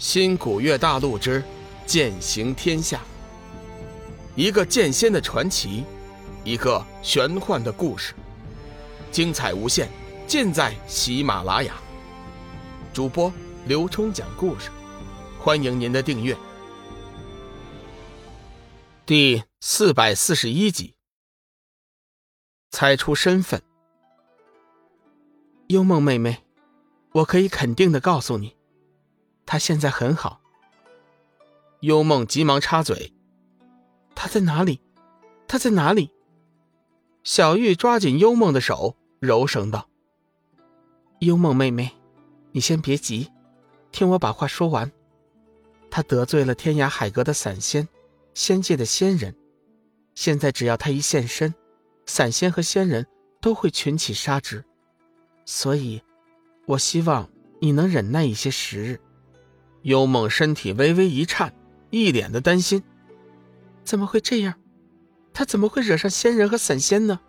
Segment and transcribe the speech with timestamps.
[0.00, 1.44] 新古月大陆之
[1.84, 3.02] 剑行天下，
[4.34, 5.84] 一个剑仙的传奇，
[6.42, 8.14] 一个玄幻的故事，
[9.12, 9.90] 精彩无限，
[10.26, 11.74] 尽在喜马拉雅。
[12.94, 13.30] 主播
[13.66, 14.70] 刘冲讲故事，
[15.38, 16.34] 欢迎您的订阅。
[19.04, 20.94] 第四百四十一集，
[22.70, 23.62] 猜出身份。
[25.66, 26.38] 幽梦妹妹，
[27.12, 28.56] 我可以肯定的告诉你。
[29.50, 30.40] 他现在很好。
[31.80, 33.12] 幽梦急忙插嘴
[34.14, 34.80] ：“他在哪里？
[35.48, 36.12] 他在哪里？”
[37.24, 39.90] 小玉抓紧幽梦的手，柔声道
[41.18, 41.90] ：“幽梦妹妹，
[42.52, 43.32] 你先别急，
[43.90, 44.92] 听我把话说完。
[45.90, 47.88] 他得罪了天涯海阁的散仙，
[48.34, 49.34] 仙界的仙人。
[50.14, 51.52] 现在只要他一现身，
[52.06, 53.04] 散仙和仙人
[53.40, 54.64] 都会群起杀之。
[55.44, 56.00] 所以，
[56.66, 57.28] 我希望
[57.60, 59.00] 你能忍耐一些时日。”
[59.82, 61.54] 幽梦身体微微一颤，
[61.90, 62.82] 一脸的担心
[63.84, 64.54] ：“怎么会这样？
[65.32, 67.20] 他怎么会惹上仙人和散仙呢？”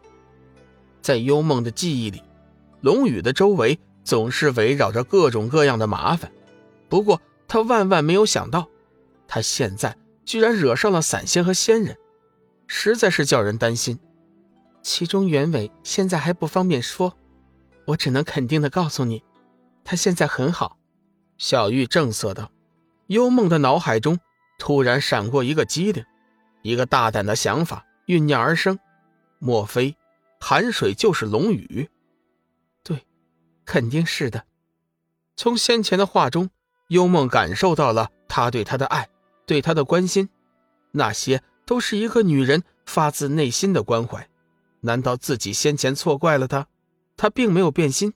[1.01, 2.21] 在幽梦的记忆里，
[2.81, 6.31] 龙宇的周围总是围绕着各种各样的麻烦。
[6.89, 8.67] 不过他万万没有想到，
[9.27, 11.97] 他现在居然惹上了散仙和仙人，
[12.67, 13.97] 实在是叫人担心。
[14.83, 17.15] 其中原委现在还不方便说，
[17.85, 19.23] 我只能肯定的告诉你，
[19.83, 20.77] 他现在很好。
[21.41, 22.51] 小玉正色道
[23.09, 24.19] ：“幽梦的脑海中
[24.59, 26.05] 突然闪过一个机灵、
[26.61, 28.77] 一个大胆的想法酝酿而生。
[29.39, 29.97] 莫非
[30.39, 31.89] 寒水就是龙宇？
[32.83, 33.07] 对，
[33.65, 34.45] 肯定是的。
[35.35, 36.51] 从先前的话中，
[36.89, 39.09] 幽梦感受到了他对他的爱，
[39.47, 40.29] 对他的关心，
[40.91, 44.29] 那些都是一个女人发自内心的关怀。
[44.81, 46.67] 难道自己先前错怪了他？
[47.17, 48.13] 他并没有变心。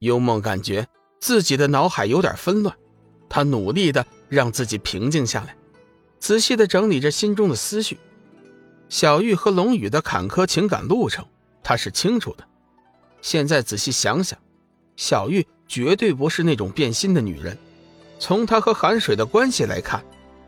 [0.00, 0.86] 幽梦感觉。”
[1.24, 2.76] 自己的脑海有点纷乱，
[3.30, 5.56] 他努力的让自己平静下来，
[6.18, 7.98] 仔细的整理着心中的思绪。
[8.90, 11.24] 小玉和龙宇的坎坷情感路程，
[11.62, 12.46] 他是清楚的。
[13.22, 14.38] 现在仔细想想，
[14.96, 17.56] 小玉绝对不是那种变心的女人。
[18.18, 20.04] 从她和韩水的关系来看，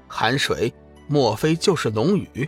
[0.07, 0.71] 韩水
[1.09, 2.47] 莫非就是龙宇？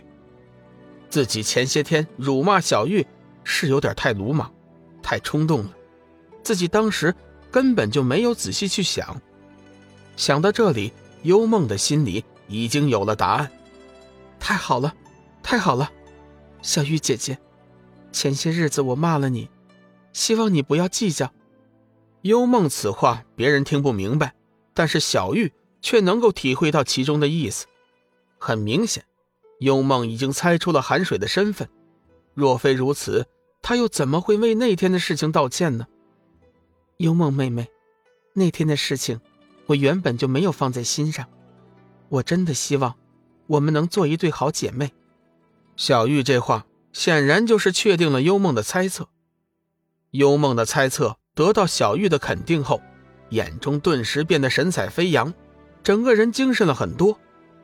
[1.09, 3.03] 自己前些天辱骂小玉
[3.43, 4.53] 是有点太鲁莽，
[5.01, 5.71] 太冲动了。
[6.43, 7.11] 自己当时。
[7.51, 9.21] 根本就没有仔细去想，
[10.15, 10.93] 想到这里，
[11.23, 13.51] 幽梦的心里已经有了答案。
[14.39, 14.93] 太好了，
[15.41, 15.91] 太好了，
[16.61, 17.37] 小玉姐姐，
[18.11, 19.49] 前些日子我骂了你，
[20.13, 21.31] 希望你不要计较。
[22.21, 24.33] 幽梦此话别人听不明白，
[24.73, 27.65] 但是小玉却能够体会到其中的意思。
[28.37, 29.03] 很明显，
[29.59, 31.69] 幽梦已经猜出了韩水的身份。
[32.33, 33.25] 若非如此，
[33.61, 35.87] 他又怎么会为那天的事情道歉呢？
[36.99, 37.65] 幽梦妹妹，
[38.33, 39.21] 那天的事情，
[39.67, 41.25] 我原本就没有放在心上。
[42.09, 42.93] 我真的希望，
[43.47, 44.91] 我们能做一对好姐妹。
[45.77, 49.07] 小玉这话显然就是确定了幽梦的猜测。
[50.11, 52.81] 幽梦的猜测得到小玉的肯定后，
[53.29, 55.33] 眼中顿时变得神采飞扬，
[55.81, 57.17] 整个人精神了很多。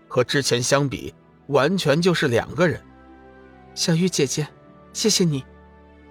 [0.07, 1.13] 和之前相比，
[1.47, 2.81] 完全就是两个人。
[3.73, 4.47] 小玉姐姐，
[4.94, 5.44] 谢谢你，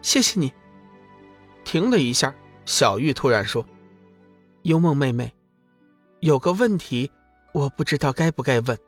[0.02, 0.52] 谢谢你。
[1.64, 2.34] 停了一下。
[2.66, 3.66] 小玉突然说
[4.62, 5.32] ：“幽梦妹妹，
[6.20, 7.10] 有个问题，
[7.52, 8.78] 我不知道该不该问。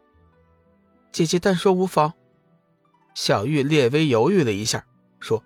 [1.12, 2.12] 姐姐但说无妨。”
[3.14, 4.84] 小玉略微犹豫了一下，
[5.20, 5.42] 说：“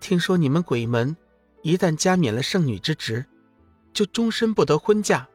[0.00, 1.16] 听说你们鬼门，
[1.62, 3.24] 一旦加冕了圣女之职，
[3.92, 5.26] 就终身不得婚嫁，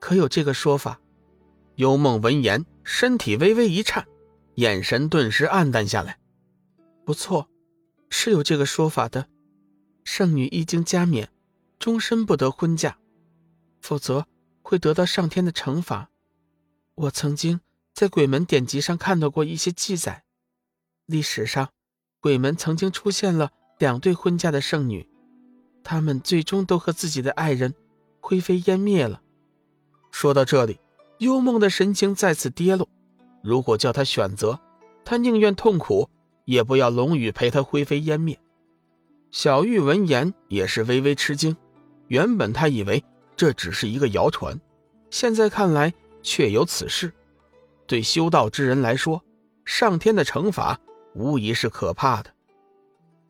[0.00, 1.00] 可有这个说法？”
[1.76, 4.06] 幽梦闻言，身体微微一颤，
[4.54, 6.18] 眼神顿时暗淡下来。
[7.04, 7.48] “不错，
[8.10, 9.26] 是有这个说法的。”
[10.04, 11.30] 圣女一经加冕，
[11.78, 12.96] 终身不得婚嫁，
[13.80, 14.26] 否则
[14.62, 16.10] 会得到上天的惩罚。
[16.94, 17.60] 我曾经
[17.92, 20.24] 在鬼门典籍上看到过一些记载，
[21.06, 21.70] 历史上
[22.20, 25.08] 鬼门曾经出现了两对婚嫁的圣女，
[25.82, 27.74] 她们最终都和自己的爱人
[28.20, 29.22] 灰飞烟灭了。
[30.12, 30.78] 说到这里，
[31.18, 32.88] 幽梦的神情再次跌落。
[33.42, 34.60] 如果叫他选择，
[35.04, 36.08] 他宁愿痛苦，
[36.44, 38.38] 也不要龙宇陪他灰飞烟灭。
[39.34, 41.56] 小玉闻言也是微微吃惊，
[42.06, 43.02] 原本他以为
[43.34, 44.60] 这只是一个谣传，
[45.10, 45.92] 现在看来
[46.22, 47.12] 确有此事。
[47.84, 49.20] 对修道之人来说，
[49.64, 50.78] 上天的惩罚
[51.14, 52.30] 无疑是可怕的。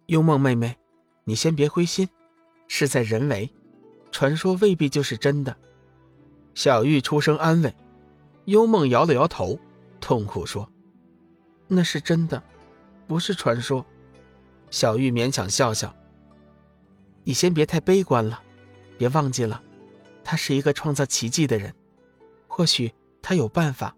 [0.05, 0.77] 幽梦妹妹，
[1.25, 2.07] 你先别灰心，
[2.69, 3.51] 事在人为，
[4.13, 5.57] 传说未必就是真的。
[6.53, 7.75] 小玉出声安慰，
[8.45, 9.59] 幽梦摇了摇头，
[10.03, 10.71] 痛苦说
[11.67, 12.43] ：“那是真的，
[13.07, 13.83] 不是传说。”
[14.75, 15.95] 小玉勉强笑笑。
[17.23, 18.43] 你先别太悲观了，
[18.99, 19.63] 别忘记了，
[20.25, 21.73] 他是一个创造奇迹的人。
[22.49, 22.93] 或许
[23.23, 23.95] 他有办法。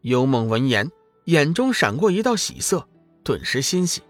[0.00, 0.90] 幽梦闻言，
[1.26, 2.88] 眼中闪过一道喜色，
[3.22, 4.00] 顿时欣喜。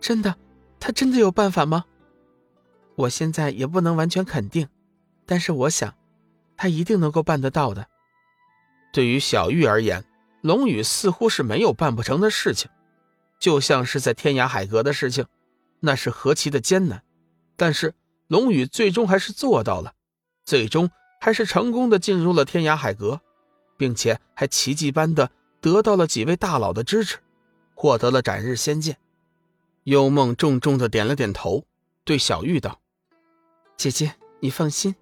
[0.00, 0.34] 真的，
[0.80, 1.84] 他真的有办法吗？
[2.96, 4.66] 我现在也不能完全肯定，
[5.24, 5.94] 但是我想，
[6.56, 7.86] 他一定能够办得到的。
[8.92, 10.04] 对于小玉而言，
[10.40, 12.68] 龙宇似乎是没有办不成的事情，
[13.40, 15.26] 就像是在天涯海阁的事情，
[15.80, 17.02] 那是何其的艰难。
[17.56, 17.94] 但是
[18.28, 19.94] 龙宇最终还是做到了，
[20.44, 20.90] 最终
[21.20, 23.20] 还是成功的进入了天涯海阁，
[23.76, 27.18] 并且还奇迹般的得到了几位大佬的支持，
[27.74, 28.98] 获得了斩日仙剑。
[29.84, 31.64] 幽梦重重的点了点头，
[32.04, 32.80] 对小玉道
[33.78, 34.94] ：“姐姐，你放心，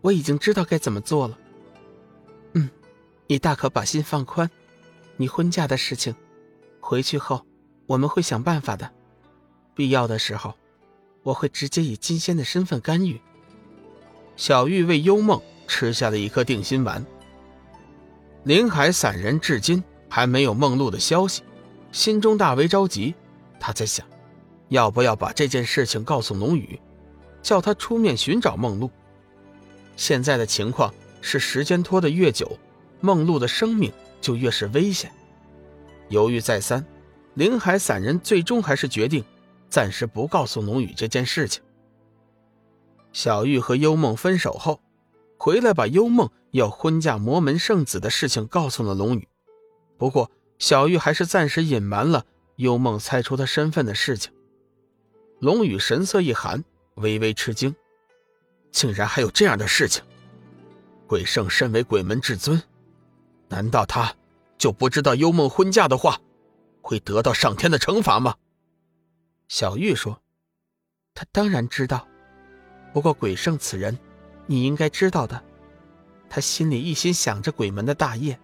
[0.00, 1.38] 我已经知道该怎么做了。
[2.54, 2.68] 嗯，
[3.28, 4.50] 你大可把心放宽。
[5.16, 6.14] 你婚嫁的事情，
[6.80, 7.44] 回去后
[7.88, 8.88] 我们会想办法的。
[9.74, 10.54] 必要的时候，
[11.24, 13.20] 我会直接以金仙的身份干预。”
[14.36, 17.04] 小玉为幽梦吃下了一颗定心丸。
[18.44, 21.42] 林海散人至今还没有梦露的消息，
[21.90, 23.14] 心中大为着急。
[23.58, 24.06] 他在想，
[24.68, 26.78] 要不要把这件事情告诉龙宇，
[27.42, 28.88] 叫他出面寻找梦露。
[29.96, 32.56] 现在的情况是，时间拖得越久，
[33.00, 35.10] 梦露的生命就越是危险。
[36.08, 36.86] 犹豫再三，
[37.38, 39.24] 林海散人最终还是决定
[39.70, 41.62] 暂时不告诉龙宇这件事情。
[43.12, 44.80] 小玉和幽梦分手后，
[45.38, 49.28] 回来把幽梦要婚嫁魔门圣子的事情告诉了龙宇。
[49.96, 52.24] 不过，小玉还是暂时隐瞒了。
[52.56, 54.32] 幽梦猜出他身份的事情，
[55.38, 56.64] 龙宇神色一寒，
[56.96, 57.72] 微微吃惊，
[58.72, 60.02] 竟然还有这样的事情。
[61.06, 62.60] 鬼圣身为鬼门至尊，
[63.46, 64.12] 难道他
[64.58, 66.20] 就不知道幽梦婚嫁的话
[66.88, 68.34] 会得到上天的惩罚吗？
[69.46, 70.22] 小玉说
[71.12, 72.08] ：“他当然知道，
[72.94, 73.98] 不过鬼圣此人，
[74.46, 75.44] 你应该知道的，
[76.30, 78.40] 他心里一心想着鬼门的大业，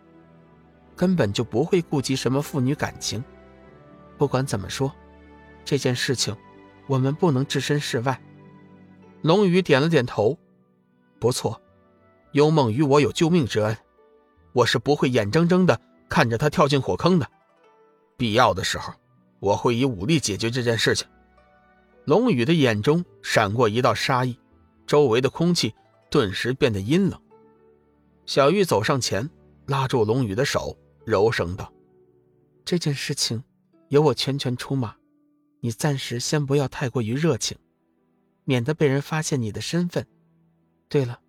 [0.95, 3.25] 根本就不会顾及什么父女感情。”
[4.19, 4.95] 不管怎么说，
[5.65, 6.37] 这件事情
[6.87, 8.21] 我们不能置身事外。
[9.23, 10.39] 龙宇点了点头，
[11.19, 11.63] 不错，
[12.33, 13.75] 幽梦与我有救命之恩，
[14.53, 15.81] 我是不会眼睁睁的
[16.11, 17.31] 看着他跳进火坑的。
[18.17, 18.95] 必要的时候，
[19.41, 21.07] 我会以武力解决这件事情。
[22.05, 24.39] 龙宇的眼中闪过一道杀意，
[24.87, 25.75] 周围的空气
[26.11, 27.21] 顿时变得阴冷。
[28.27, 29.29] 小玉走上前，
[29.67, 31.73] 拉住龙宇的手，柔声道
[32.65, 33.43] ：“这件事情。”
[33.89, 34.97] 由我全权出马，
[35.61, 37.57] 你暂时先不要太过于热情，
[38.43, 40.05] 免得被人发现你的身份。
[40.89, 41.21] 对了，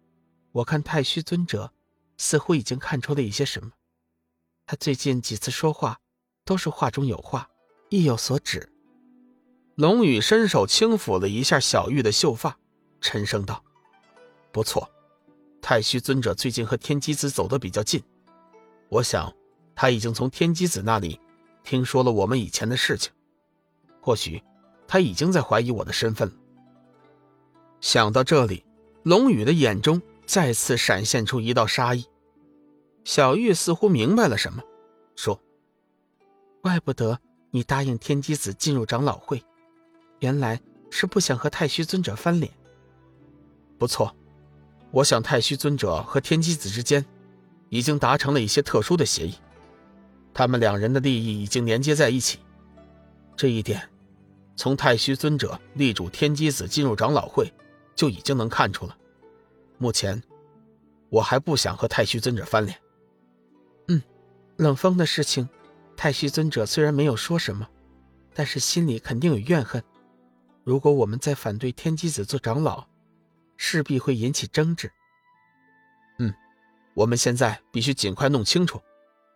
[0.51, 1.71] 我看太虚尊者
[2.17, 3.73] 似乎已经看出了一些什么，
[4.65, 5.99] 他最近几次说话
[6.45, 7.49] 都是话中有话，
[7.89, 8.71] 意有所指。
[9.75, 12.57] 龙宇伸手轻抚了一下小玉的秀发，
[13.01, 13.61] 沉声道
[14.53, 14.89] ：“不错，
[15.61, 18.01] 太虚尊者最近和天机子走得比较近，
[18.87, 19.33] 我想
[19.75, 21.19] 他已经从天机子那里。”
[21.65, 23.11] 听说了我们以前的事情，
[23.99, 24.39] 或许
[24.87, 26.35] 他已经在怀疑我的身份了。
[27.81, 28.63] 想到这里，
[29.01, 32.05] 龙宇的眼中再次闪现出一道杀意。
[33.03, 34.61] 小玉似乎明白了什么，
[35.15, 35.41] 说
[36.65, 37.19] ：“怪不得
[37.51, 39.39] 你答应天机子进入长老会，
[40.17, 40.59] 原来
[40.89, 42.51] 是不想和太虚尊者翻脸。
[43.77, 44.15] 不错，
[44.89, 47.05] 我想太虚尊者和天机子之间
[47.69, 49.35] 已经达成了一些特殊的协议。”
[50.33, 52.39] 他们两人的利益已经连接在一起，
[53.37, 53.87] 这一点，
[54.55, 57.53] 从太虚尊者力主天机子进入长老会，
[57.95, 58.97] 就已经能看出了。
[59.77, 60.19] 目前，
[61.09, 62.75] 我还不想和太虚尊者翻脸。
[63.87, 64.01] 嗯，
[64.57, 65.47] 冷风的事情，
[65.97, 67.67] 太虚尊者虽然没有说什么，
[68.33, 69.83] 但是心里肯定有怨恨。
[70.63, 72.85] 如果我们再反对天机子做长老，
[73.57, 74.91] 势必会引起争执。
[76.19, 76.33] 嗯，
[76.93, 78.81] 我们现在必须尽快弄清楚。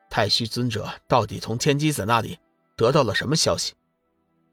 [0.10, 2.40] 太虚尊者到底从天机子那里
[2.76, 3.74] 得到了什么消息？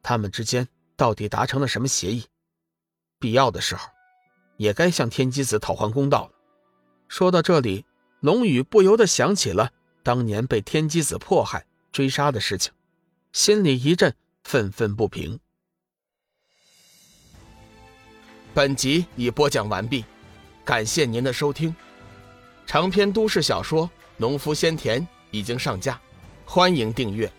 [0.03, 2.25] 他们之间到底达成了什么协议？
[3.19, 3.89] 必要的时候，
[4.59, 6.33] 也该向天机子讨还公道了。
[7.09, 7.87] 说到这里，
[8.21, 9.73] 龙宇不由得想起了
[10.03, 11.67] 当年被天机子迫害、
[11.97, 12.71] 追杀的事情，
[13.33, 15.41] 心里一阵愤愤不平。
[18.53, 20.05] 本集已播讲完毕，
[20.63, 21.75] 感谢您的收听。
[22.67, 23.87] 长篇都市小说
[24.19, 25.01] 《农夫先田》。
[25.31, 25.99] 已经上架，
[26.45, 27.33] 欢迎订阅。